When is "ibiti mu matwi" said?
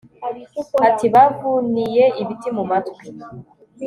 2.21-3.05